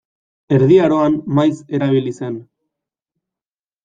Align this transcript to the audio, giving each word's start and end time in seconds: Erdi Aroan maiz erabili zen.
Erdi 0.55 0.77
Aroan 0.85 1.17
maiz 1.39 1.53
erabili 1.79 2.13
zen. 2.21 2.39